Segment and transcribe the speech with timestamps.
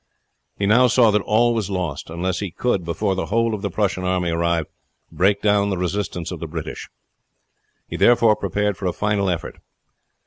[0.57, 3.69] He now saw that all was lost unless he could, before the whole of the
[3.69, 4.67] Prussian army arrived,
[5.11, 6.89] break down the resistance of the British.
[7.87, 9.59] He therefore prepared for a final effort.